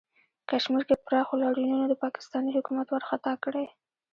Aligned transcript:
کشمیر 0.49 0.83
کې 0.87 0.95
پراخو 1.05 1.39
لاریونونو 1.41 1.85
د 1.87 1.93
پاکستانی 2.03 2.51
حکومت 2.57 2.87
ورخطا 2.91 3.33
کړی 3.43 3.65